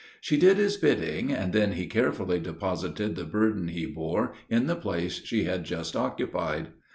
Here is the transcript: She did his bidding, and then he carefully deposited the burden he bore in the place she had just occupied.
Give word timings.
She 0.19 0.35
did 0.35 0.57
his 0.57 0.77
bidding, 0.77 1.31
and 1.31 1.53
then 1.53 1.73
he 1.73 1.85
carefully 1.85 2.39
deposited 2.39 3.15
the 3.15 3.23
burden 3.23 3.67
he 3.67 3.85
bore 3.85 4.33
in 4.49 4.65
the 4.65 4.75
place 4.75 5.23
she 5.23 5.43
had 5.43 5.63
just 5.63 5.95
occupied. 5.95 6.69